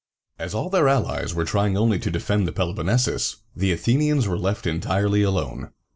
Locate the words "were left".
4.27-4.65